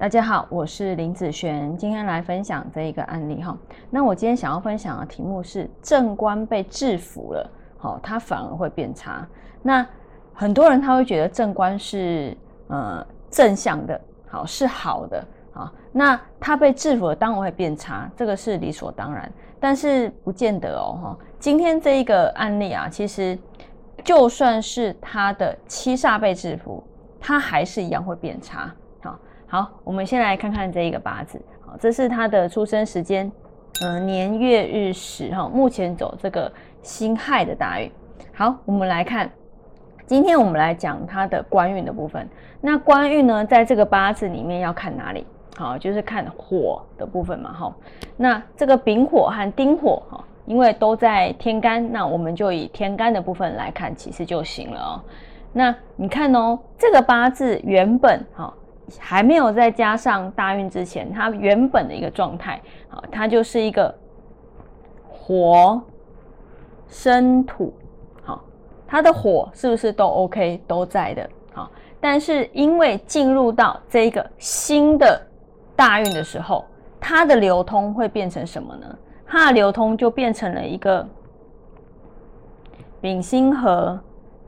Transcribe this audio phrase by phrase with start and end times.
[0.00, 3.54] 大家好，我是林子璇，今天来分享这一个案例哈。
[3.90, 9.28] 那我今天想要分享的题目是正官被制服了，好，它反而会变差。
[9.60, 9.86] 那
[10.32, 12.34] 很多人他会觉得正官是
[12.68, 15.70] 呃正向的，好是好的啊。
[15.92, 19.30] 那他被制服了，当然会变差，这个是理所当然。
[19.60, 21.18] 但是不见得哦哈。
[21.38, 23.38] 今天这一个案例啊，其实
[24.02, 26.82] 就算是他的七煞被制服，
[27.20, 28.74] 他还是一样会变差。
[29.52, 31.42] 好，我们先来看看这一个八字。
[31.66, 33.30] 好，这是他的出生时间，
[33.82, 35.48] 嗯，年月日时哈。
[35.52, 36.50] 目前走这个
[36.82, 37.90] 辛亥的大运。
[38.32, 39.28] 好，我们来看，
[40.06, 42.28] 今天我们来讲他的官运的部分。
[42.60, 45.26] 那官运呢，在这个八字里面要看哪里？
[45.56, 47.52] 好，就是看火的部分嘛。
[47.52, 47.74] 哈，
[48.16, 55.02] 那这个丙火和丁火哈，因为都在天干，那我们就以天干的部分来看，其实就行了哦。
[55.52, 58.54] 那你看哦，这个八字原本哈。
[58.98, 63.94] 还没有再加上大运之前，它原本的一个状态，啊，它就是一个
[65.08, 65.80] 火
[66.88, 67.72] 生土，
[68.22, 68.42] 好，
[68.86, 75.20] 它的火是不是都 OK 都在的，好，但是因为进入到这个新的
[75.76, 76.64] 大运的时候，
[76.98, 78.98] 它的流通会变成什么呢？
[79.26, 81.06] 它的流通就变成了一个
[83.00, 83.98] 丙辛合，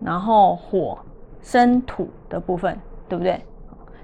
[0.00, 0.98] 然后火
[1.40, 2.76] 生土的部分，
[3.08, 3.40] 对不对？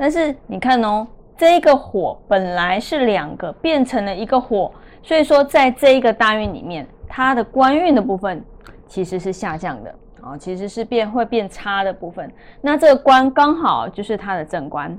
[0.00, 1.06] 但是你看哦，
[1.36, 8.42] 这一个火本来是两个，变成了一个火，所以说在这一个大运里面，它的官运的部分
[8.88, 12.32] 其实是下降的啊，其实是变会变差的部分。
[12.62, 14.98] 那这个官刚好就是它的正官，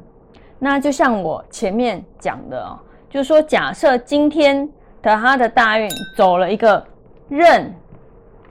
[0.60, 2.78] 那就像我前面讲的哦，
[3.10, 4.70] 就是说假设今天
[5.02, 6.86] 的它的大运走了一个
[7.28, 7.74] 任，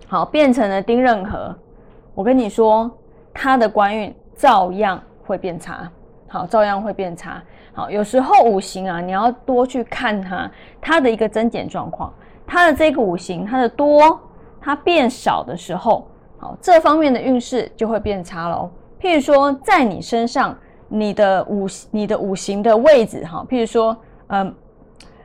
[0.09, 1.57] 好变成了丁任合，
[2.13, 2.91] 我跟你说，
[3.33, 5.89] 它的官运照样会变差。
[6.33, 7.43] 好，照样会变差。
[7.73, 10.49] 好，有时候五行啊，你要多去看它，
[10.81, 12.13] 它的一个增减状况。
[12.47, 14.19] 它的这个五行，它的多，
[14.61, 16.07] 它变少的时候，
[16.39, 18.71] 好，这方面的运势就会变差喽。
[19.01, 20.57] 譬如说，在你身上，
[20.87, 23.97] 你的五你的五行的位置，哈，譬如说，
[24.29, 24.55] 嗯，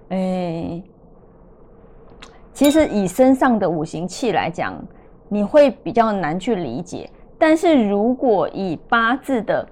[0.10, 0.84] 诶，
[2.52, 4.74] 其实以身上的五行气来讲，
[5.30, 7.08] 你会比较难去理解。
[7.38, 9.68] 但是如果以八字的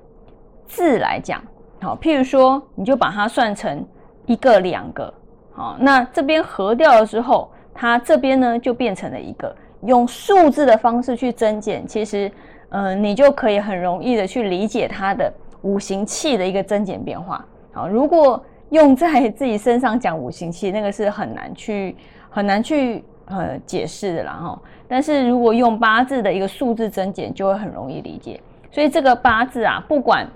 [0.74, 1.40] 字来讲，
[1.82, 3.86] 好，譬如说，你就把它算成
[4.26, 5.14] 一个、两个，
[5.54, 12.32] 好，那这边合掉了之后，它这边呢就变成了一个，用数字的方式去增减，其实，
[12.70, 17.46] 嗯，你就可以很容易的去理解它的五行气的一个增减变化。
[17.72, 21.96] 好，如果用在自己身上讲五行气，那个是很难去
[22.32, 24.60] 很难去呃解释的啦哈。
[24.88, 28.42] 但是如果用八字的一个数字增减，就会很容易理解。
[28.72, 30.28] 所以这个八字啊，不管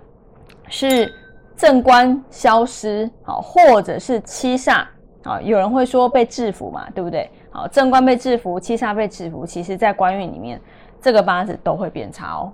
[0.69, 1.13] 是
[1.55, 4.85] 正官消失，好，或者是七煞，
[5.23, 7.29] 啊，有人会说被制服嘛，对不对？
[7.49, 10.61] 好，正官被制服，七煞被制服，其实在官运里面，
[11.01, 12.53] 这个八字都会变差哦。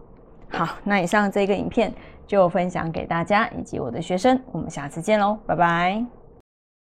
[0.49, 1.93] 好，那以上这个影片
[2.25, 6.22] 就分享给大家以及我的学生，我们下次见喽，拜拜。